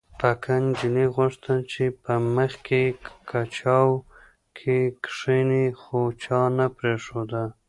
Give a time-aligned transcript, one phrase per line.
[0.19, 2.81] پکه نجلۍ غوښتل چې په مخکې
[3.29, 4.05] کجاوو
[4.57, 7.43] کې کښېني خو چا نه پرېښوده